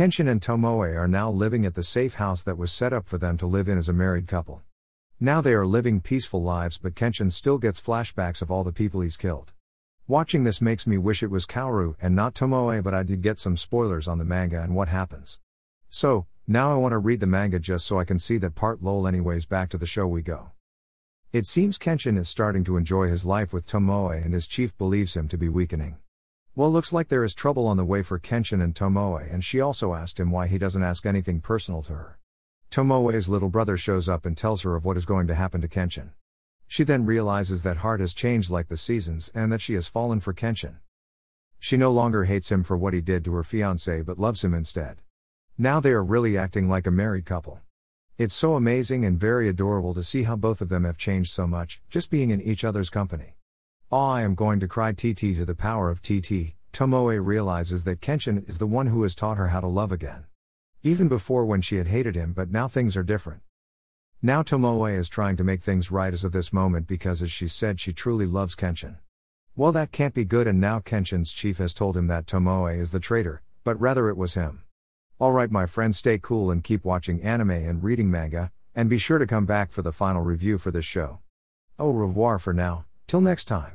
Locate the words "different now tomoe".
63.02-64.96